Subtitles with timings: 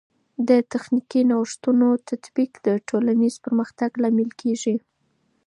[0.47, 4.75] د تخنیکي نوښتونو تطبیق د ټولنیز پرمختګ لامل کیږي.